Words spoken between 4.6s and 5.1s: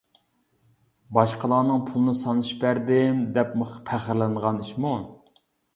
ئىشمۇ.